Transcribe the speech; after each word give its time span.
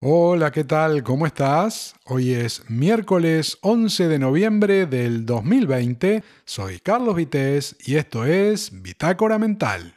Hola, 0.00 0.52
¿qué 0.52 0.62
tal? 0.62 1.02
¿Cómo 1.02 1.26
estás? 1.26 1.96
Hoy 2.04 2.32
es 2.32 2.62
miércoles 2.70 3.58
11 3.62 4.06
de 4.06 4.20
noviembre 4.20 4.86
del 4.86 5.26
2020. 5.26 6.22
Soy 6.44 6.78
Carlos 6.78 7.16
Vitéz 7.16 7.74
y 7.84 7.96
esto 7.96 8.24
es 8.24 8.80
Bitácora 8.80 9.40
Mental. 9.40 9.96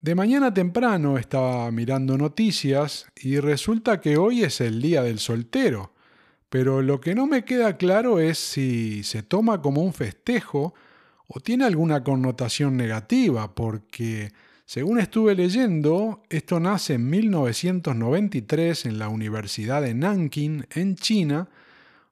De 0.00 0.14
mañana 0.14 0.54
temprano 0.54 1.18
estaba 1.18 1.68
mirando 1.72 2.16
noticias 2.16 3.08
y 3.16 3.40
resulta 3.40 4.00
que 4.00 4.16
hoy 4.16 4.44
es 4.44 4.60
el 4.60 4.80
Día 4.80 5.02
del 5.02 5.18
Soltero. 5.18 5.92
Pero 6.48 6.82
lo 6.82 7.00
que 7.00 7.16
no 7.16 7.26
me 7.26 7.44
queda 7.44 7.76
claro 7.76 8.20
es 8.20 8.38
si 8.38 9.02
se 9.02 9.24
toma 9.24 9.60
como 9.60 9.82
un 9.82 9.92
festejo 9.92 10.72
o 11.26 11.40
tiene 11.40 11.64
alguna 11.64 12.04
connotación 12.04 12.76
negativa, 12.76 13.56
porque 13.56 14.30
según 14.66 14.98
estuve 14.98 15.34
leyendo, 15.34 16.22
esto 16.30 16.58
nace 16.58 16.94
en 16.94 17.10
1993 17.10 18.86
en 18.86 18.98
la 18.98 19.08
Universidad 19.08 19.82
de 19.82 19.94
Nanking, 19.94 20.66
en 20.70 20.96
China, 20.96 21.48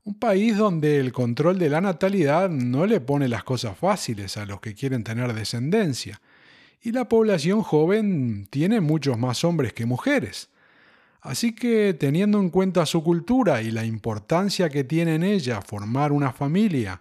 un 0.05 0.19
país 0.19 0.57
donde 0.57 0.99
el 0.99 1.12
control 1.12 1.59
de 1.59 1.71
la 1.71 1.81
natalidad 1.81 2.51
no 2.51 2.87
le 2.87 3.01
pone 3.01 3.29
las 3.29 3.45
cosas 3.45 3.79
fáciles 3.79 4.37
a 4.37 4.45
los 4.45 4.61
que 4.61 4.75
quieren 4.75 5.03
tener 5.03 5.33
descendencia, 5.33 6.21
y 6.83 6.93
la 6.93 7.09
población 7.09 7.62
joven 7.62 8.47
tiene 8.51 8.81
muchos 8.81 9.17
más 9.17 9.45
hombres 9.45 9.73
que 9.73 9.87
mujeres. 9.87 10.51
Así 11.23 11.55
que, 11.55 11.95
teniendo 11.95 12.39
en 12.41 12.51
cuenta 12.51 12.84
su 12.84 13.03
cultura 13.03 13.62
y 13.62 13.71
la 13.71 13.84
importancia 13.84 14.69
que 14.69 14.84
tiene 14.84 15.15
en 15.15 15.23
ella 15.23 15.62
formar 15.62 16.12
una 16.12 16.33
familia 16.33 17.01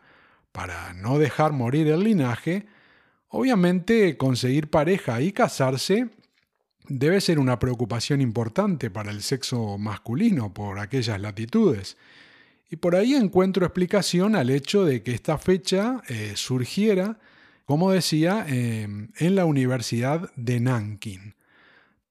para 0.52 0.94
no 0.94 1.18
dejar 1.18 1.52
morir 1.52 1.88
el 1.88 2.04
linaje, 2.04 2.68
Obviamente 3.32 4.18
conseguir 4.18 4.70
pareja 4.70 5.22
y 5.22 5.32
casarse 5.32 6.10
debe 6.88 7.22
ser 7.22 7.40
una 7.40 7.60
preocupación 7.60 8.20
importante 8.20 8.90
para 8.90 9.12
el 9.12 9.22
sexo 9.22 9.78
masculino 9.78 10.54
por 10.54 10.80
aquellas 10.80 11.20
latitudes. 11.22 11.98
Y 12.70 12.76
por 12.76 12.96
ahí 12.96 13.16
encuentro 13.16 13.66
explicación 13.66 14.36
al 14.36 14.50
hecho 14.50 14.84
de 14.84 15.02
que 15.02 15.14
esta 15.14 15.38
fecha 15.38 16.02
eh, 16.10 16.34
surgiera, 16.36 17.20
como 17.66 17.92
decía, 17.92 18.46
em, 18.48 19.10
en 19.18 19.36
la 19.36 19.46
Universidad 19.46 20.30
de 20.36 20.60
Nanking. 20.60 21.36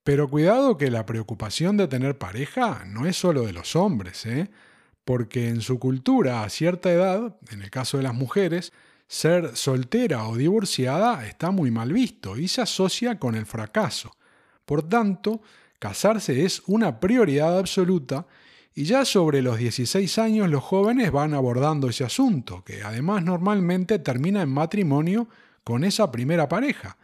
Pero 0.02 0.30
cuidado 0.30 0.78
que 0.78 0.90
la 0.90 1.04
preocupación 1.04 1.76
de 1.76 1.86
tener 1.86 2.16
pareja 2.16 2.84
no 2.86 3.06
es 3.06 3.16
solo 3.16 3.44
de 3.44 3.52
los 3.52 3.76
hombres, 3.76 4.24
¿eh? 4.24 4.50
porque 5.04 5.48
en 5.48 5.60
su 5.60 5.78
cultura 5.78 6.44
a 6.44 6.48
cierta 6.48 6.90
edad, 6.90 7.36
en 7.50 7.60
el 7.60 7.70
caso 7.70 7.98
de 7.98 8.04
las 8.04 8.14
mujeres, 8.14 8.72
ser 9.10 9.56
soltera 9.56 10.28
o 10.28 10.36
divorciada 10.36 11.26
está 11.26 11.50
muy 11.50 11.72
mal 11.72 11.92
visto 11.92 12.36
y 12.36 12.46
se 12.46 12.62
asocia 12.62 13.18
con 13.18 13.34
el 13.34 13.44
fracaso. 13.44 14.14
Por 14.64 14.88
tanto, 14.88 15.42
casarse 15.80 16.44
es 16.44 16.62
una 16.68 17.00
prioridad 17.00 17.58
absoluta 17.58 18.28
y 18.72 18.84
ya 18.84 19.04
sobre 19.04 19.42
los 19.42 19.58
16 19.58 20.16
años 20.18 20.48
los 20.48 20.62
jóvenes 20.62 21.10
van 21.10 21.34
abordando 21.34 21.88
ese 21.88 22.04
asunto, 22.04 22.62
que 22.64 22.84
además 22.84 23.24
normalmente 23.24 23.98
termina 23.98 24.42
en 24.42 24.50
matrimonio 24.50 25.28
con 25.64 25.82
esa 25.82 26.12
primera 26.12 26.48
pareja. 26.48 26.96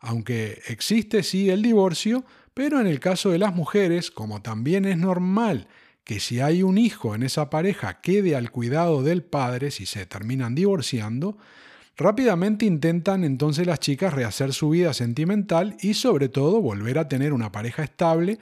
Aunque 0.00 0.60
existe 0.66 1.22
sí 1.22 1.50
el 1.50 1.62
divorcio, 1.62 2.24
pero 2.52 2.80
en 2.80 2.88
el 2.88 2.98
caso 2.98 3.30
de 3.30 3.38
las 3.38 3.54
mujeres, 3.54 4.10
como 4.10 4.42
también 4.42 4.86
es 4.86 4.98
normal 4.98 5.68
que 6.04 6.20
si 6.20 6.40
hay 6.40 6.62
un 6.62 6.78
hijo 6.78 7.14
en 7.14 7.22
esa 7.22 7.50
pareja 7.50 8.00
quede 8.00 8.36
al 8.36 8.50
cuidado 8.50 9.02
del 9.02 9.22
padre 9.22 9.70
si 9.70 9.86
se 9.86 10.06
terminan 10.06 10.54
divorciando, 10.54 11.38
rápidamente 11.96 12.66
intentan 12.66 13.24
entonces 13.24 13.66
las 13.66 13.80
chicas 13.80 14.12
rehacer 14.12 14.52
su 14.52 14.70
vida 14.70 14.92
sentimental 14.92 15.76
y 15.80 15.94
sobre 15.94 16.28
todo 16.28 16.60
volver 16.60 16.98
a 16.98 17.08
tener 17.08 17.32
una 17.32 17.52
pareja 17.52 17.84
estable, 17.84 18.38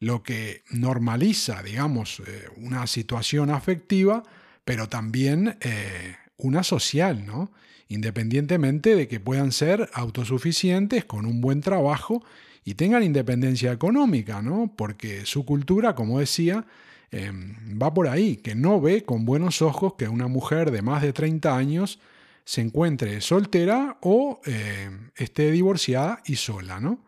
lo 0.00 0.22
que 0.22 0.62
normaliza, 0.70 1.62
digamos, 1.62 2.20
eh, 2.26 2.48
una 2.56 2.86
situación 2.86 3.50
afectiva, 3.50 4.24
pero 4.64 4.88
también 4.88 5.56
eh, 5.60 6.16
una 6.36 6.64
social, 6.64 7.24
¿no? 7.24 7.50
Independientemente 7.88 8.96
de 8.96 9.06
que 9.06 9.20
puedan 9.20 9.52
ser 9.52 9.88
autosuficientes 9.94 11.04
con 11.04 11.24
un 11.24 11.40
buen 11.40 11.60
trabajo 11.60 12.24
y 12.64 12.74
tengan 12.74 13.04
independencia 13.04 13.70
económica, 13.70 14.42
¿no? 14.42 14.72
Porque 14.76 15.24
su 15.24 15.46
cultura, 15.46 15.94
como 15.94 16.18
decía, 16.18 16.66
Em, 17.10 17.54
va 17.80 17.94
por 17.94 18.08
ahí, 18.08 18.36
que 18.36 18.54
no 18.54 18.80
ve 18.80 19.04
con 19.04 19.24
buenos 19.24 19.62
ojos 19.62 19.94
que 19.96 20.08
una 20.08 20.26
mujer 20.26 20.70
de 20.70 20.82
más 20.82 21.02
de 21.02 21.12
30 21.12 21.56
años 21.56 22.00
se 22.44 22.60
encuentre 22.60 23.20
soltera 23.20 23.98
o 24.02 24.40
em, 24.44 25.10
esté 25.16 25.50
divorciada 25.50 26.22
y 26.26 26.36
sola, 26.36 26.80
¿no? 26.80 27.04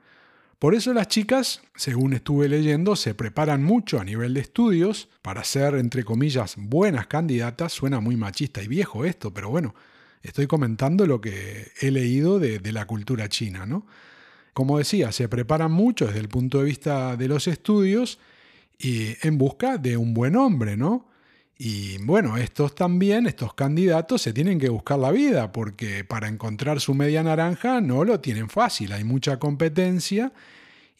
Por 0.59 0.75
eso 0.75 0.93
las 0.93 1.07
chicas, 1.07 1.63
según 1.77 2.13
estuve 2.15 2.49
leyendo, 2.49 2.97
se 2.97 3.15
preparan 3.15 3.63
mucho 3.63 4.01
a 4.01 4.05
nivel 4.05 4.35
de 4.35 4.41
estudios 4.41 5.09
para 5.23 5.45
ser, 5.45 5.75
entre 5.77 6.03
comillas, 6.03 6.57
buenas 6.59 7.07
candidatas. 7.07 7.73
Suena 7.73 8.01
muy 8.01 8.17
machista 8.17 8.61
y 8.61 8.67
viejo 8.67 9.05
esto, 9.05 9.33
pero 9.33 9.51
bueno, 9.51 9.77
estoy 10.21 10.49
comentando 10.49 11.07
lo 11.07 11.21
que 11.21 11.71
he 11.81 11.93
leído 11.93 12.41
de, 12.41 12.59
de 12.59 12.73
la 12.73 12.87
cultura 12.87 13.29
china, 13.29 13.67
¿no? 13.67 13.87
Como 14.53 14.79
decía, 14.79 15.13
se 15.13 15.29
preparan 15.29 15.71
mucho 15.71 16.07
desde 16.07 16.19
el 16.19 16.29
punto 16.29 16.59
de 16.59 16.65
vista 16.65 17.17
de 17.17 17.29
los 17.29 17.47
estudios 17.47 18.19
y 18.79 19.17
en 19.27 19.39
busca 19.39 19.77
de 19.77 19.97
un 19.97 20.15
buen 20.15 20.37
hombre, 20.37 20.77
¿no? 20.77 21.09
Y 21.61 21.99
bueno, 21.99 22.37
estos 22.37 22.77
también, 22.77 23.27
estos 23.27 23.53
candidatos, 23.53 24.23
se 24.23 24.33
tienen 24.33 24.61
que 24.61 24.69
buscar 24.69 24.99
la 25.01 25.11
vida, 25.11 25.51
porque 25.51 26.05
para 26.05 26.29
encontrar 26.29 26.81
su 26.81 26.95
media 26.95 27.25
naranja 27.25 27.81
no 27.81 28.05
lo 28.05 28.21
tienen 28.21 28.49
fácil, 28.49 28.93
hay 28.93 29.03
mucha 29.03 29.41
competencia 29.41 30.33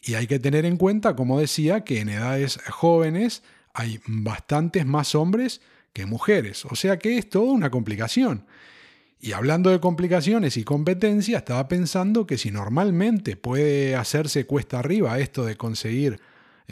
y 0.01 0.15
hay 0.15 0.27
que 0.27 0.39
tener 0.39 0.65
en 0.65 0.75
cuenta, 0.75 1.15
como 1.15 1.39
decía, 1.39 1.85
que 1.85 2.01
en 2.01 2.09
edades 2.09 2.59
jóvenes 2.69 3.41
hay 3.73 4.01
bastantes 4.05 4.85
más 4.85 5.15
hombres 5.15 5.61
que 5.93 6.05
mujeres, 6.05 6.65
o 6.65 6.75
sea 6.75 6.99
que 6.99 7.17
es 7.17 7.29
toda 7.29 7.53
una 7.53 7.71
complicación. 7.71 8.45
Y 9.21 9.31
hablando 9.33 9.69
de 9.69 9.79
complicaciones 9.79 10.57
y 10.57 10.63
competencia, 10.63 11.39
estaba 11.39 11.67
pensando 11.67 12.25
que 12.25 12.37
si 12.37 12.51
normalmente 12.51 13.35
puede 13.37 13.95
hacerse 13.95 14.45
cuesta 14.45 14.79
arriba 14.79 15.19
esto 15.19 15.45
de 15.45 15.55
conseguir 15.55 16.19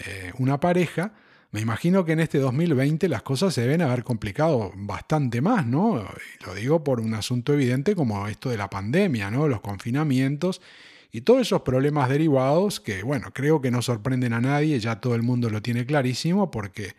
eh, 0.06 0.34
una 0.38 0.60
pareja, 0.60 1.14
me 1.52 1.62
imagino 1.62 2.06
que 2.06 2.12
en 2.12 2.20
este 2.20 2.40
2020 2.40 3.08
las 3.08 3.24
cosas 3.24 3.54
se 3.54 3.62
deben 3.62 3.82
haber 3.82 4.04
complicado 4.04 4.72
bastante 4.76 5.42
más, 5.42 5.66
¿no? 5.66 6.06
lo 6.46 6.56
digo 6.56 6.84
por 6.84 7.00
un 7.00 7.14
asunto 7.14 7.54
evidente 7.54 7.96
como 7.96 8.28
esto 8.28 8.50
de 8.50 8.58
la 8.58 8.70
pandemia, 8.70 9.32
¿no? 9.32 9.48
Los 9.48 9.62
confinamientos 9.62 10.62
y 11.12 11.22
todos 11.22 11.42
esos 11.42 11.62
problemas 11.62 12.10
derivados 12.10 12.80
que, 12.80 13.02
bueno, 13.02 13.32
creo 13.34 13.62
que 13.62 13.72
no 13.72 13.82
sorprenden 13.82 14.34
a 14.34 14.42
nadie, 14.42 14.80
ya 14.80 15.00
todo 15.00 15.16
el 15.16 15.24
mundo 15.24 15.50
lo 15.50 15.62
tiene 15.62 15.86
clarísimo 15.86 16.52
porque 16.52 16.96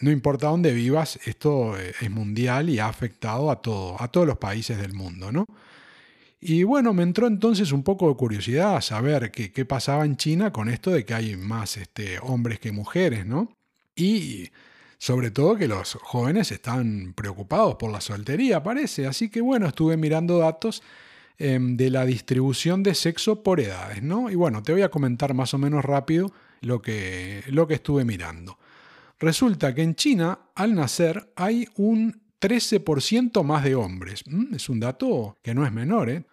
no 0.00 0.10
importa 0.10 0.48
dónde 0.48 0.72
vivas, 0.72 1.18
esto 1.24 1.78
eh, 1.78 1.94
es 2.00 2.10
mundial 2.10 2.68
y 2.68 2.80
ha 2.80 2.88
afectado 2.88 3.50
a 3.50 3.62
todo, 3.62 4.00
a 4.02 4.08
todos 4.08 4.26
los 4.26 4.38
países 4.38 4.78
del 4.78 4.92
mundo, 4.92 5.32
¿no? 5.32 5.46
Y 6.40 6.64
bueno, 6.64 6.92
me 6.92 7.02
entró 7.02 7.26
entonces 7.26 7.72
un 7.72 7.82
poco 7.82 8.08
de 8.08 8.16
curiosidad 8.16 8.76
a 8.76 8.82
saber 8.82 9.30
qué, 9.30 9.64
pasaba 9.64 10.04
en 10.04 10.16
China 10.16 10.52
con 10.52 10.68
esto 10.68 10.90
de 10.90 11.04
que 11.04 11.14
hay 11.14 11.36
más 11.36 11.76
este, 11.76 12.18
hombres 12.20 12.60
que 12.60 12.72
mujeres, 12.72 13.24
¿no? 13.26 13.52
Y 13.94 14.50
sobre 14.98 15.30
todo 15.30 15.56
que 15.56 15.68
los 15.68 15.94
jóvenes 15.94 16.52
están 16.52 17.14
preocupados 17.14 17.76
por 17.76 17.90
la 17.90 18.00
soltería, 18.00 18.62
parece. 18.62 19.06
Así 19.06 19.30
que 19.30 19.40
bueno, 19.40 19.66
estuve 19.66 19.96
mirando 19.96 20.38
datos 20.38 20.82
em, 21.38 21.76
de 21.76 21.90
la 21.90 22.04
distribución 22.04 22.82
de 22.82 22.94
sexo 22.94 23.42
por 23.42 23.60
edades, 23.60 24.02
¿no? 24.02 24.30
Y 24.30 24.34
bueno, 24.34 24.62
te 24.62 24.72
voy 24.72 24.82
a 24.82 24.90
comentar 24.90 25.32
más 25.34 25.54
o 25.54 25.58
menos 25.58 25.84
rápido 25.84 26.32
lo 26.60 26.82
que, 26.82 27.44
lo 27.48 27.66
que 27.66 27.74
estuve 27.74 28.04
mirando. 28.04 28.58
Resulta 29.18 29.74
que 29.74 29.82
en 29.82 29.94
China, 29.94 30.38
al 30.54 30.74
nacer, 30.74 31.32
hay 31.36 31.68
un 31.76 32.25
13% 32.40 33.42
más 33.42 33.64
de 33.64 33.74
hombres. 33.74 34.22
Mm, 34.26 34.54
es 34.54 34.68
un 34.68 34.80
dato 34.80 35.38
que 35.42 35.54
no 35.54 35.64
es 35.66 35.72
menor. 35.72 36.10
¿eh? 36.10 36.24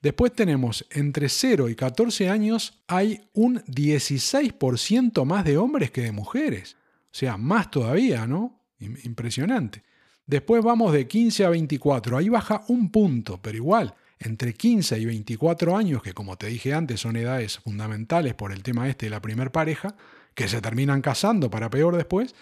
Después 0.00 0.32
tenemos 0.32 0.86
entre 0.90 1.28
0 1.28 1.68
y 1.68 1.74
14 1.74 2.28
años 2.28 2.82
hay 2.86 3.28
un 3.34 3.60
16% 3.64 5.24
más 5.24 5.44
de 5.44 5.58
hombres 5.58 5.90
que 5.90 6.02
de 6.02 6.12
mujeres. 6.12 6.76
O 7.10 7.14
sea, 7.14 7.36
más 7.36 7.70
todavía, 7.70 8.26
¿no? 8.26 8.60
Impresionante. 8.78 9.82
Después 10.26 10.62
vamos 10.62 10.92
de 10.92 11.08
15 11.08 11.46
a 11.46 11.48
24, 11.48 12.18
ahí 12.18 12.28
baja 12.28 12.62
un 12.68 12.90
punto, 12.90 13.40
pero 13.40 13.56
igual, 13.56 13.94
entre 14.18 14.52
15 14.52 14.98
y 14.98 15.06
24 15.06 15.76
años, 15.76 16.02
que 16.02 16.12
como 16.12 16.36
te 16.36 16.48
dije 16.48 16.74
antes 16.74 17.00
son 17.00 17.16
edades 17.16 17.58
fundamentales 17.58 18.34
por 18.34 18.52
el 18.52 18.62
tema 18.62 18.88
este 18.88 19.06
de 19.06 19.10
la 19.10 19.22
primer 19.22 19.50
pareja, 19.50 19.96
que 20.34 20.46
se 20.46 20.60
terminan 20.60 21.00
casando 21.00 21.50
para 21.50 21.70
peor 21.70 21.96
después, 21.96 22.34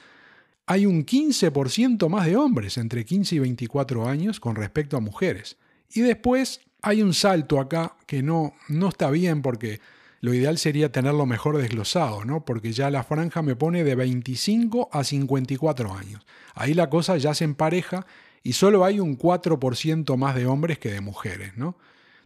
hay 0.66 0.84
un 0.86 1.06
15% 1.06 2.08
más 2.08 2.26
de 2.26 2.36
hombres 2.36 2.76
entre 2.76 3.04
15 3.04 3.36
y 3.36 3.38
24 3.38 4.08
años 4.08 4.40
con 4.40 4.56
respecto 4.56 4.96
a 4.96 5.00
mujeres. 5.00 5.56
Y 5.92 6.00
después 6.00 6.60
hay 6.82 7.02
un 7.02 7.14
salto 7.14 7.60
acá 7.60 7.96
que 8.06 8.22
no, 8.22 8.54
no 8.68 8.88
está 8.88 9.10
bien 9.10 9.42
porque 9.42 9.80
lo 10.20 10.34
ideal 10.34 10.58
sería 10.58 10.90
tenerlo 10.90 11.24
mejor 11.24 11.56
desglosado, 11.58 12.24
¿no? 12.24 12.44
Porque 12.44 12.72
ya 12.72 12.90
la 12.90 13.04
franja 13.04 13.42
me 13.42 13.54
pone 13.54 13.84
de 13.84 13.94
25 13.94 14.88
a 14.90 15.04
54 15.04 15.94
años. 15.94 16.26
Ahí 16.54 16.74
la 16.74 16.90
cosa 16.90 17.16
ya 17.16 17.32
se 17.34 17.44
empareja 17.44 18.06
y 18.42 18.54
solo 18.54 18.84
hay 18.84 18.98
un 18.98 19.16
4% 19.16 20.16
más 20.16 20.34
de 20.34 20.46
hombres 20.46 20.78
que 20.78 20.90
de 20.90 21.00
mujeres, 21.00 21.56
¿no? 21.56 21.76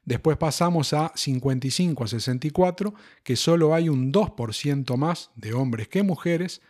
Después 0.05 0.39
pasamos 0.39 0.95
a 0.95 1.13
55 1.15 2.05
a 2.05 2.09
64, 2.09 2.95
que 3.23 3.37
solo 3.37 3.75
hay 3.75 3.89
un 3.89 4.13
2% 4.13 4.97
más 4.97 5.31
de 5.35 5.53
hombres 5.53 5.89
que 5.89 6.03
mujeres. 6.03 6.63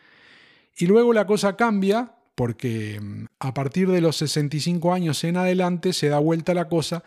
Y 0.81 0.87
luego 0.87 1.13
la 1.13 1.27
cosa 1.27 1.57
cambia 1.57 2.15
porque 2.35 2.99
mm, 3.01 3.27
a 3.39 3.53
partir 3.53 3.89
de 3.91 4.01
los 4.01 4.17
65 4.17 4.95
años 4.95 5.23
en 5.25 5.37
adelante 5.37 5.93
se 5.93 6.09
da 6.09 6.19
vuelta 6.19 6.55
la 6.55 6.69
cosa 6.69 7.05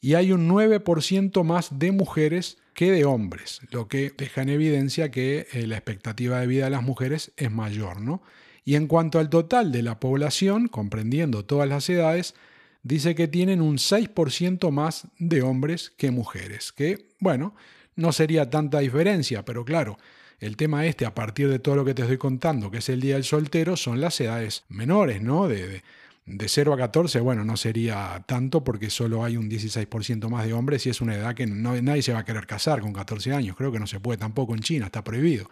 y 0.00 0.14
hay 0.14 0.32
un 0.32 0.48
9% 0.50 1.44
más 1.44 1.78
de 1.78 1.92
mujeres 1.92 2.58
que 2.74 2.90
de 2.90 3.04
hombres, 3.04 3.60
lo 3.70 3.86
que 3.86 4.12
deja 4.16 4.42
en 4.42 4.48
evidencia 4.48 5.12
que 5.12 5.46
eh, 5.52 5.68
la 5.68 5.76
expectativa 5.76 6.40
de 6.40 6.48
vida 6.48 6.64
de 6.64 6.70
las 6.70 6.82
mujeres 6.82 7.30
es 7.36 7.52
mayor, 7.52 8.00
¿no? 8.00 8.22
Y 8.64 8.74
en 8.74 8.88
cuanto 8.88 9.20
al 9.20 9.30
total 9.30 9.70
de 9.70 9.82
la 9.82 10.00
población, 10.00 10.66
comprendiendo 10.66 11.44
todas 11.44 11.68
las 11.68 11.88
edades, 11.88 12.34
dice 12.82 13.14
que 13.14 13.28
tienen 13.28 13.60
un 13.60 13.76
6% 13.76 14.70
más 14.72 15.06
de 15.18 15.42
hombres 15.42 15.92
que 15.96 16.10
mujeres, 16.10 16.72
que, 16.72 17.08
bueno, 17.20 17.54
no 17.94 18.10
sería 18.12 18.50
tanta 18.50 18.80
diferencia, 18.80 19.44
pero 19.44 19.64
claro, 19.64 19.98
el 20.42 20.56
tema 20.56 20.84
este, 20.86 21.06
a 21.06 21.14
partir 21.14 21.48
de 21.48 21.60
todo 21.60 21.76
lo 21.76 21.84
que 21.84 21.94
te 21.94 22.02
estoy 22.02 22.18
contando, 22.18 22.68
que 22.68 22.78
es 22.78 22.88
el 22.88 23.00
Día 23.00 23.14
del 23.14 23.22
Soltero, 23.22 23.76
son 23.76 24.00
las 24.00 24.20
edades 24.20 24.64
menores, 24.68 25.22
¿no? 25.22 25.46
De, 25.46 25.82
de, 26.26 26.48
0 26.48 26.74
a 26.74 26.76
14, 26.76 27.20
bueno, 27.20 27.44
no 27.44 27.56
sería 27.56 28.24
tanto 28.26 28.64
porque 28.64 28.90
solo 28.90 29.24
hay 29.24 29.36
un 29.36 29.48
16% 29.48 30.28
más 30.28 30.44
de 30.44 30.52
hombres 30.52 30.84
y 30.84 30.90
es 30.90 31.00
una 31.00 31.14
edad 31.14 31.36
que 31.36 31.46
nadie 31.46 32.02
se 32.02 32.12
va 32.12 32.18
a 32.18 32.24
querer 32.24 32.48
casar 32.48 32.80
con 32.80 32.92
14 32.92 33.32
años, 33.32 33.56
creo 33.56 33.70
que 33.70 33.78
no 33.78 33.86
se 33.86 34.00
puede 34.00 34.18
tampoco 34.18 34.52
en 34.54 34.60
China, 34.60 34.86
está 34.86 35.04
prohibido. 35.04 35.48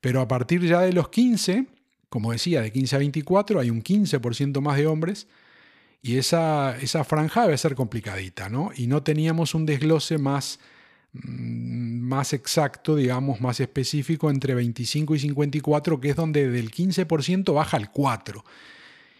Pero 0.00 0.20
a 0.20 0.28
partir 0.28 0.62
ya 0.62 0.80
de 0.80 0.92
los 0.92 1.08
15, 1.08 1.66
como 2.08 2.30
decía, 2.30 2.62
de 2.62 2.70
15 2.70 2.94
a 2.94 2.98
24 3.00 3.58
hay 3.58 3.70
un 3.70 3.82
15% 3.82 4.60
más 4.60 4.76
de 4.76 4.86
hombres 4.86 5.26
y 6.02 6.18
esa, 6.18 6.78
esa 6.78 7.02
franja 7.02 7.42
debe 7.42 7.58
ser 7.58 7.74
complicadita, 7.74 8.48
¿no? 8.48 8.70
Y 8.76 8.86
no 8.86 9.02
teníamos 9.02 9.56
un 9.56 9.66
desglose 9.66 10.18
más, 10.18 10.60
más 11.12 12.32
exacto, 12.32 12.96
digamos, 12.96 13.40
más 13.40 13.60
específico 13.60 14.30
entre 14.30 14.54
25 14.54 15.14
y 15.14 15.18
54, 15.18 16.00
que 16.00 16.10
es 16.10 16.16
donde 16.16 16.48
del 16.50 16.70
15% 16.70 17.54
baja 17.54 17.76
al 17.76 17.90
4. 17.90 18.44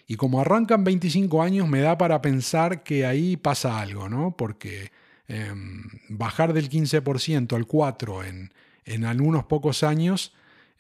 Y 0.07 0.17
como 0.17 0.41
arrancan 0.41 0.85
25 0.85 1.43
años, 1.43 1.69
me 1.69 1.81
da 1.81 1.97
para 1.99 2.21
pensar 2.21 2.83
que 2.83 3.07
ahí 3.07 3.37
pasa 3.37 3.81
algo, 3.81 4.09
¿no? 4.09 4.37
Porque 4.37 4.91
em, 5.29 5.85
bajar 6.09 6.53
del 6.53 6.69
15% 6.69 7.55
al 7.55 7.67
4 7.67 8.25
en, 8.25 8.53
en 8.85 9.05
algunos 9.05 9.45
pocos 9.45 9.83
años 9.83 10.33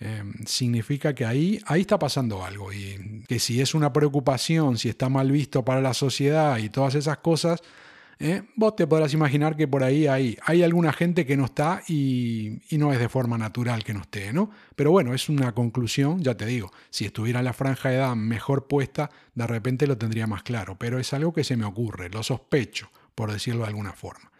Em, 0.02 0.32
significa 0.46 1.14
que 1.14 1.26
ahí, 1.26 1.60
ahí 1.66 1.82
está 1.82 1.98
pasando 1.98 2.42
algo 2.42 2.72
y 2.72 3.22
que 3.28 3.38
si 3.38 3.60
es 3.60 3.74
una 3.74 3.92
preocupación, 3.92 4.78
si 4.78 4.88
está 4.88 5.10
mal 5.10 5.30
visto 5.30 5.62
para 5.62 5.82
la 5.82 5.92
sociedad 5.92 6.56
y 6.56 6.70
todas 6.70 6.94
esas 6.94 7.18
cosas, 7.18 7.60
eh, 8.22 8.42
vos 8.54 8.76
te 8.76 8.86
podrás 8.86 9.14
imaginar 9.14 9.56
que 9.56 9.66
por 9.66 9.82
ahí 9.82 10.06
hay, 10.06 10.36
hay 10.44 10.62
alguna 10.62 10.92
gente 10.92 11.24
que 11.24 11.38
no 11.38 11.46
está 11.46 11.82
y, 11.88 12.60
y, 12.68 12.76
no 12.76 12.92
es 12.92 12.98
de 12.98 13.08
forma 13.08 13.38
natural 13.38 13.82
que 13.82 13.94
no 13.94 14.02
esté, 14.02 14.30
¿no? 14.34 14.50
Pero 14.76 14.90
bueno, 14.90 15.14
es 15.14 15.30
una 15.30 15.52
conclusión, 15.52 16.22
ya 16.22 16.36
te 16.36 16.44
digo, 16.44 16.70
si 16.90 17.06
estuviera 17.06 17.40
la 17.42 17.54
franja 17.54 17.88
de 17.88 17.96
edad 17.96 18.14
mejor 18.14 18.66
puesta, 18.66 19.10
de 19.34 19.46
repente 19.46 19.86
lo 19.86 19.96
tendría 19.96 20.26
más 20.26 20.42
claro, 20.42 20.76
pero 20.78 20.98
es 20.98 21.14
algo 21.14 21.32
que 21.32 21.44
se 21.44 21.56
me 21.56 21.64
ocurre, 21.64 22.10
lo 22.10 22.22
sospecho, 22.22 22.90
por 23.14 23.32
decirlo 23.32 23.62
de 23.62 23.68
alguna 23.68 23.94
forma. 23.94 24.30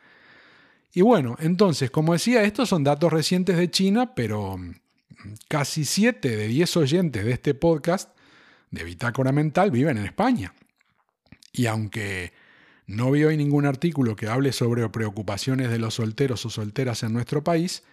Y 0.93 1.01
bueno, 1.01 1.37
entonces, 1.41 1.91
como 1.91 2.13
decía, 2.13 2.43
estos 2.43 2.69
son 2.69 2.85
datos 2.85 3.11
recientes 3.11 3.57
de 3.57 3.71
China, 3.71 4.15
pero 4.15 4.59
casi 5.49 5.87
7 5.87 6.37
de 6.37 6.49
10 6.49 6.77
oyentes 6.77 7.25
de 7.25 7.33
este 7.33 7.55
podcast 7.55 8.11
de 8.71 8.85
Bitácora 8.85 9.33
Mental 9.33 9.71
viven 9.71 9.97
en 9.97 10.05
España. 10.05 10.53
Y 11.53 11.65
aunque 11.65 12.33
no 12.91 13.13
vi 13.13 13.23
hoy 13.23 13.37
ningún 13.37 13.67
artículo 13.67 14.17
que 14.17 14.27
hable 14.27 14.53
sobre 14.53 14.89
preocupaciones 14.89 15.71
de 15.71 15.79
los 15.79 15.95
solteros 15.95 16.45
o 16.45 16.51
solteras 16.51 17.05
en 17.05 17.13
nuestro 17.13 17.45
país, 17.45 17.85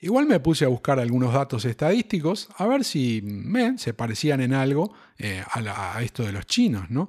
igual 0.00 0.26
me 0.26 0.40
puse 0.40 0.66
a 0.66 0.68
buscar 0.68 1.00
algunos 1.00 1.32
datos 1.32 1.64
estadísticos 1.64 2.48
a 2.58 2.66
ver 2.66 2.84
si 2.84 3.24
se 3.78 3.94
parecían 3.94 4.42
en 4.42 4.52
algo 4.52 4.92
eh, 5.18 5.42
a, 5.50 5.96
a, 5.96 6.02
esto 6.02 6.22
de 6.22 6.32
los 6.32 6.46
chinos, 6.46 6.90
¿no? 6.90 7.08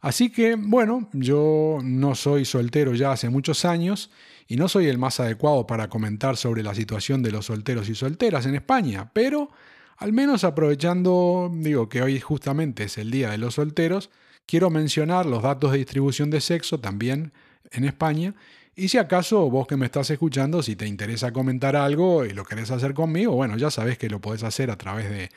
Así 0.00 0.30
que, 0.30 0.54
bueno, 0.54 1.08
yo 1.12 1.78
no 1.82 2.14
soy 2.14 2.44
soltero 2.44 2.94
ya 2.94 3.12
hace 3.12 3.28
muchos 3.28 3.64
años 3.64 4.10
y 4.46 4.56
no 4.56 4.68
soy 4.68 4.86
el 4.86 4.96
más 4.96 5.20
adecuado 5.20 5.66
para 5.66 5.88
comentar 5.88 6.36
sobre 6.36 6.62
la 6.62 6.74
situación 6.74 7.22
de 7.22 7.32
los 7.32 7.46
solteros 7.46 7.88
y 7.88 7.94
solteras 7.94 8.46
en 8.46 8.54
España, 8.54 9.10
pero 9.12 9.50
al 9.98 10.12
menos 10.12 10.44
aprovechando, 10.44 11.50
digo 11.52 11.88
que 11.88 12.02
hoy 12.02 12.20
justamente 12.20 12.84
es 12.84 12.98
el 12.98 13.10
Día 13.10 13.30
de 13.30 13.38
los 13.38 13.54
Solteros, 13.54 14.10
quiero 14.46 14.70
mencionar 14.70 15.26
los 15.26 15.42
datos 15.42 15.72
de 15.72 15.78
distribución 15.78 16.30
de 16.30 16.40
sexo 16.40 16.78
también 16.78 17.32
en 17.72 17.84
España. 17.84 18.34
Y 18.76 18.88
si 18.88 18.98
acaso 18.98 19.50
vos 19.50 19.66
que 19.66 19.76
me 19.76 19.86
estás 19.86 20.08
escuchando, 20.10 20.62
si 20.62 20.76
te 20.76 20.86
interesa 20.86 21.32
comentar 21.32 21.74
algo 21.74 22.24
y 22.24 22.30
lo 22.30 22.44
querés 22.44 22.70
hacer 22.70 22.94
conmigo, 22.94 23.34
bueno, 23.34 23.56
ya 23.56 23.72
sabes 23.72 23.98
que 23.98 24.08
lo 24.08 24.20
podés 24.20 24.44
hacer 24.44 24.70
a 24.70 24.78
través 24.78 25.10
de 25.10 25.30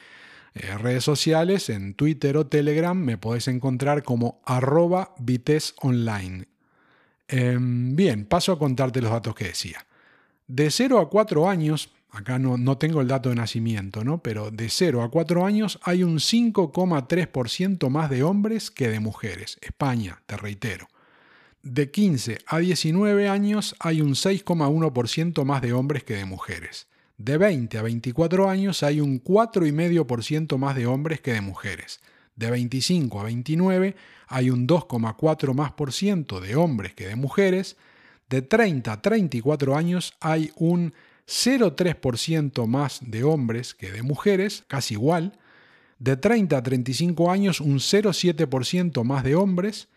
eh, 0.54 0.78
redes 0.78 1.04
sociales, 1.04 1.70
en 1.70 1.96
Twitter 1.96 2.38
o 2.38 2.46
Telegram, 2.46 2.96
me 2.96 3.18
podés 3.18 3.48
encontrar 3.48 4.04
como 4.04 4.42
arroba. 4.46 5.16
Em, 7.28 7.96
bien, 7.96 8.26
paso 8.26 8.52
a 8.52 8.60
contarte 8.60 9.02
los 9.02 9.12
datos 9.12 9.34
que 9.34 9.46
decía. 9.46 9.88
De 10.48 10.70
0 10.70 11.00
a 11.00 11.10
4 11.10 11.50
años, 11.50 11.90
acá 12.12 12.40
no, 12.40 12.58
no 12.58 12.78
tengo 12.78 13.02
el 13.02 13.08
dato 13.08 13.30
de 13.30 13.36
nacimiento, 13.36 14.04
¿no? 14.04 14.22
pero 14.22 14.52
de 14.52 14.70
0 14.70 15.02
a 15.02 15.10
4 15.10 15.46
años 15.46 15.80
hay 15.84 16.04
un 16.04 16.18
5,3% 16.18 17.90
más 17.90 18.10
de 18.10 18.24
hombres 18.24 18.70
que 18.70 18.90
de 18.90 19.00
mujeres. 19.00 19.58
España, 19.62 20.22
te 20.26 20.38
reitero. 20.38 20.88
De 21.64 21.92
15 21.92 22.40
a 22.48 22.58
19 22.58 23.30
años 23.30 23.76
hay 23.80 24.02
un 24.02 24.16
6,1% 24.16 25.46
más 25.46 25.62
de 25.62 25.74
hombres 25.74 26.04
que 26.04 26.16
de 26.16 26.26
mujeres. 26.26 26.88
De 27.18 27.38
20 27.38 27.78
a 27.78 27.84
24 27.84 28.50
años 28.50 28.82
hay 28.82 29.00
un 29.00 29.24
4,5% 29.24 30.58
más 30.58 30.76
de 30.76 30.88
hombres 30.88 31.22
que 31.22 31.34
de 31.34 31.42
mujeres. 31.42 32.02
De 32.36 32.50
25 32.50 33.20
a 33.20 33.24
29 33.26 33.96
hay 34.28 34.50
un 34.50 34.68
2,4 34.68 35.54
más 35.54 35.72
por 35.74 35.94
ciento 35.94 36.42
de 36.42 36.56
hombres 36.56 36.96
que 36.96 37.08
de 37.08 37.16
mujeres. 37.16 37.78
De 38.28 38.42
30 38.42 38.92
a 38.92 39.02
34 39.02 39.78
años 39.78 40.16
hay 40.20 40.52
un 40.56 40.94
0,3% 41.32 42.68
más 42.68 43.00
de 43.02 43.24
hombres 43.24 43.74
que 43.74 43.90
de 43.90 44.04
mujeres, 44.04 44.66
casi 44.68 44.96
igual. 44.96 45.40
De 45.98 46.18
30 46.18 46.58
a 46.58 46.62
35 46.62 47.32
años 47.32 47.62
un 47.62 47.80
0,7% 47.80 49.04
más 49.06 49.24
de 49.24 49.36
hombres. 49.36 49.88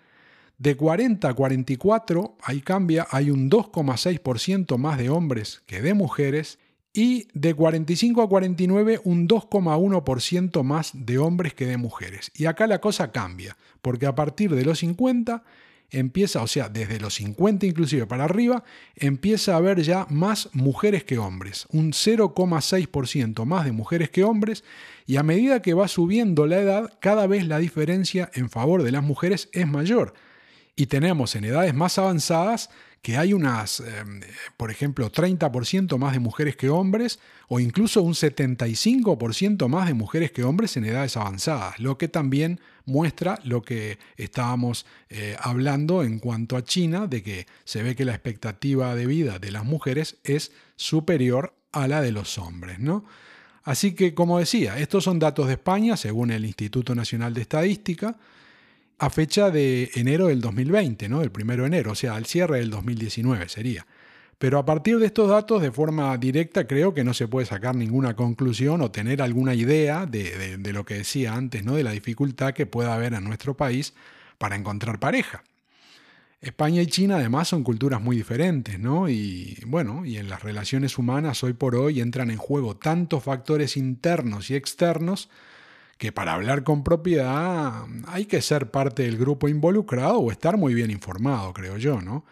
De 0.58 0.76
40 0.76 1.28
a 1.28 1.34
44, 1.34 2.36
ahí 2.40 2.60
cambia, 2.60 3.08
hay 3.10 3.30
un 3.30 3.50
2,6% 3.50 4.78
más 4.78 4.96
de 4.96 5.10
hombres 5.10 5.62
que 5.66 5.82
de 5.82 5.94
mujeres 5.94 6.60
y 6.92 7.26
de 7.34 7.52
45 7.54 8.22
a 8.22 8.28
49 8.28 9.00
un 9.02 9.26
2,1% 9.26 10.62
más 10.62 10.92
de 10.94 11.18
hombres 11.18 11.52
que 11.52 11.66
de 11.66 11.76
mujeres. 11.76 12.30
Y 12.36 12.46
acá 12.46 12.68
la 12.68 12.80
cosa 12.80 13.10
cambia, 13.10 13.56
porque 13.82 14.06
a 14.06 14.14
partir 14.14 14.54
de 14.54 14.64
los 14.64 14.78
50 14.78 15.42
empieza, 15.90 16.42
o 16.42 16.46
sea, 16.46 16.68
desde 16.68 17.00
los 17.00 17.14
50 17.14 17.66
inclusive 17.66 18.06
para 18.06 18.24
arriba, 18.24 18.64
empieza 18.96 19.54
a 19.54 19.58
haber 19.58 19.82
ya 19.82 20.06
más 20.10 20.48
mujeres 20.52 21.04
que 21.04 21.18
hombres, 21.18 21.66
un 21.70 21.92
0,6% 21.92 23.44
más 23.44 23.64
de 23.64 23.72
mujeres 23.72 24.10
que 24.10 24.24
hombres, 24.24 24.64
y 25.06 25.16
a 25.16 25.22
medida 25.22 25.62
que 25.62 25.74
va 25.74 25.88
subiendo 25.88 26.46
la 26.46 26.58
edad, 26.58 26.92
cada 27.00 27.26
vez 27.26 27.46
la 27.46 27.58
diferencia 27.58 28.30
en 28.34 28.50
favor 28.50 28.82
de 28.82 28.92
las 28.92 29.02
mujeres 29.02 29.48
es 29.52 29.66
mayor. 29.66 30.14
Y 30.76 30.86
tenemos 30.86 31.36
en 31.36 31.44
edades 31.44 31.74
más 31.74 31.98
avanzadas 31.98 32.70
que 33.04 33.18
hay 33.18 33.34
unas, 33.34 33.80
em, 33.80 34.22
por 34.56 34.70
ejemplo, 34.70 35.12
30% 35.12 35.98
más 35.98 36.14
de 36.14 36.20
mujeres 36.20 36.56
que 36.56 36.70
hombres 36.70 37.18
o 37.48 37.60
incluso 37.60 38.00
un 38.00 38.14
75% 38.14 39.68
más 39.68 39.88
de 39.88 39.92
mujeres 39.92 40.32
que 40.32 40.42
hombres 40.42 40.78
en 40.78 40.86
edades 40.86 41.18
avanzadas, 41.18 41.78
lo 41.78 41.98
que 41.98 42.08
también 42.08 42.60
muestra 42.86 43.38
lo 43.44 43.60
que 43.60 43.98
estábamos 44.16 44.86
eh, 45.10 45.36
hablando 45.38 46.02
en 46.02 46.18
cuanto 46.18 46.56
a 46.56 46.64
China, 46.64 47.06
de 47.06 47.22
que 47.22 47.46
se 47.64 47.82
ve 47.82 47.94
que 47.94 48.06
la 48.06 48.14
expectativa 48.14 48.94
de 48.94 49.04
vida 49.04 49.38
de 49.38 49.50
las 49.50 49.66
mujeres 49.66 50.16
es 50.24 50.52
superior 50.76 51.52
a 51.72 51.86
la 51.86 52.00
de 52.00 52.10
los 52.10 52.38
hombres, 52.38 52.78
¿no? 52.78 53.04
Así 53.64 53.94
que, 53.94 54.14
como 54.14 54.38
decía, 54.38 54.78
estos 54.78 55.04
son 55.04 55.18
datos 55.18 55.48
de 55.48 55.54
España, 55.54 55.98
según 55.98 56.30
el 56.30 56.46
Instituto 56.46 56.94
Nacional 56.94 57.34
de 57.34 57.42
Estadística, 57.42 58.16
a 58.98 59.10
fecha 59.10 59.50
de 59.50 59.90
enero 59.94 60.28
del 60.28 60.40
2020, 60.40 61.08
¿no? 61.08 61.20
del 61.20 61.30
primero 61.30 61.62
de 61.62 61.68
enero, 61.68 61.92
o 61.92 61.94
sea, 61.94 62.14
al 62.14 62.26
cierre 62.26 62.58
del 62.58 62.70
2019 62.70 63.48
sería. 63.48 63.86
Pero 64.38 64.58
a 64.58 64.64
partir 64.64 64.98
de 64.98 65.06
estos 65.06 65.28
datos, 65.28 65.62
de 65.62 65.70
forma 65.70 66.16
directa, 66.18 66.66
creo 66.66 66.92
que 66.92 67.04
no 67.04 67.14
se 67.14 67.28
puede 67.28 67.46
sacar 67.46 67.74
ninguna 67.74 68.16
conclusión 68.16 68.80
o 68.82 68.90
tener 68.90 69.22
alguna 69.22 69.54
idea 69.54 70.06
de, 70.06 70.58
lo 70.72 70.84
que 70.84 70.94
decía 70.94 71.34
antes, 71.34 71.64
¿no? 71.64 71.74
de 71.74 71.84
la 71.84 71.92
dificultad 71.92 72.52
que 72.52 72.66
pueda 72.66 72.94
haber 72.94 73.14
en 73.14 73.24
nuestro 73.24 73.56
país 73.56 73.94
para 74.38 74.56
encontrar 74.56 74.98
pareja. 74.98 75.44
España 76.40 76.82
y 76.82 76.86
China 76.86 77.16
además 77.16 77.48
son 77.48 77.62
culturas 77.62 78.02
muy 78.02 78.16
diferentes, 78.16 78.78
¿no? 78.78 79.08
Y 79.08 79.58
bueno, 79.66 80.04
y 80.04 80.18
en 80.18 80.28
las 80.28 80.42
relaciones 80.42 80.98
humanas 80.98 81.42
hoy 81.42 81.54
por 81.54 81.74
hoy 81.74 82.00
entran 82.00 82.30
en 82.30 82.36
juego 82.36 82.76
tantos 82.76 83.24
factores 83.24 83.78
internos 83.78 84.50
y 84.50 84.54
externos 84.54 85.30
que 86.04 86.12
para 86.12 86.34
hablar 86.34 86.64
con 86.64 86.84
propiedad 86.84 87.86
hay 88.08 88.26
que 88.26 88.42
ser 88.42 88.70
parte 88.70 89.04
del 89.04 89.16
grupo 89.16 89.48
involucrado 89.48 90.18
o 90.18 90.30
estar 90.30 90.58
muy 90.58 90.74
bien 90.74 90.90
informado, 90.90 91.54
creo 91.54 91.78
yo, 91.78 92.02
¿no? 92.02 92.26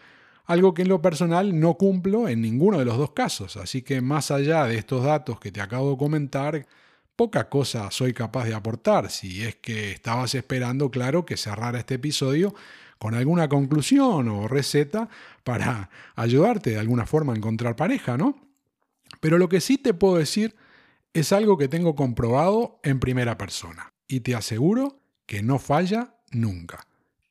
algo 0.44 0.74
que 0.74 0.82
en 0.82 0.88
lo 0.88 1.00
personal 1.00 1.58
no 1.58 1.78
cumplo 1.78 2.28
en 2.28 2.42
ninguno 2.42 2.78
de 2.78 2.84
los 2.84 2.98
dos 2.98 3.12
casos, 3.12 3.56
así 3.56 3.80
que 3.80 4.02
más 4.02 4.30
allá 4.30 4.66
de 4.66 4.76
estos 4.76 5.04
datos 5.04 5.40
que 5.40 5.50
te 5.50 5.62
acabo 5.62 5.92
de 5.92 5.96
comentar, 5.96 6.66
poca 7.16 7.48
cosa 7.48 7.90
soy 7.90 8.12
capaz 8.12 8.44
de 8.44 8.52
aportar, 8.52 9.10
si 9.10 9.42
es 9.42 9.54
que 9.54 9.92
estabas 9.92 10.34
esperando, 10.34 10.90
claro, 10.90 11.24
que 11.24 11.38
cerrara 11.38 11.78
este 11.78 11.94
episodio 11.94 12.54
con 12.98 13.14
alguna 13.14 13.48
conclusión 13.48 14.28
o 14.28 14.48
receta 14.48 15.08
para 15.44 15.88
ayudarte 16.14 16.72
de 16.72 16.78
alguna 16.78 17.06
forma 17.06 17.32
a 17.32 17.36
encontrar 17.36 17.74
pareja, 17.74 18.18
¿no? 18.18 18.36
Pero 19.20 19.38
lo 19.38 19.48
que 19.48 19.62
sí 19.62 19.78
te 19.78 19.94
puedo 19.94 20.18
decir 20.18 20.54
es 21.12 21.32
algo 21.32 21.58
que 21.58 21.68
tengo 21.68 21.94
comprobado 21.94 22.80
en 22.82 23.00
primera 23.00 23.36
persona 23.36 23.92
y 24.08 24.20
te 24.20 24.34
aseguro 24.34 25.00
que 25.26 25.42
no 25.42 25.58
falla 25.58 26.16
nunca. 26.30 26.86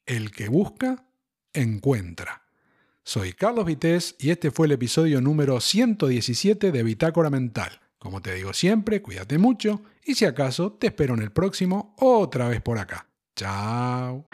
El 0.06 0.32
que 0.32 0.50
busca, 0.50 1.06
encuentra. 1.54 2.44
Soy 3.04 3.34
Carlos 3.34 3.66
Vitéz 3.66 4.16
y 4.20 4.30
este 4.30 4.52
fue 4.52 4.68
el 4.68 4.74
episodio 4.74 5.22
número 5.22 5.60
117 5.60 6.72
de 6.72 6.84
Bitácora 6.84 7.30
Mental. 7.30 7.82
Como 7.98 8.22
te 8.22 8.34
digo 8.34 8.54
siempre, 8.54 9.02
cuídate 9.02 9.38
mucho 9.38 9.82
y 10.04 10.16
si 10.16 10.26
acaso 10.26 10.74
te 10.74 10.88
espero 10.88 11.14
en 11.14 11.22
el 11.22 11.32
próximo 11.32 11.96
otra 12.00 12.48
vez 12.48 12.62
por 12.62 12.78
acá. 12.78 13.08
Chao. 13.36 14.28